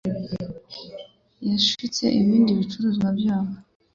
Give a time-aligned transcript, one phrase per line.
[1.49, 3.53] yashutse ibindi bicucu byabo